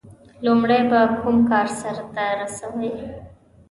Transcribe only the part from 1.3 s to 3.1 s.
کار سر ته رسوي؟